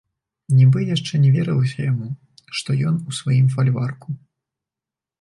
Нібы 0.59 0.79
яшчэ 0.87 1.13
не 1.25 1.33
верылася 1.35 1.79
яму, 1.91 2.09
што 2.61 2.69
ён 2.89 2.99
у 2.99 3.11
сваім 3.21 3.55
фальварку. 3.55 4.21